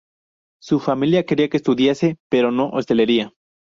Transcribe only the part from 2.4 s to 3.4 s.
no hostelería.